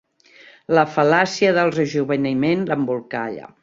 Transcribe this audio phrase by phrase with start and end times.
[0.77, 3.57] La fal·làcia del rejoveniment l'embolcalla.